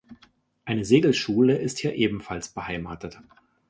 [0.65, 3.19] Eine Segelschule ist hier ebenfalls beheimatet.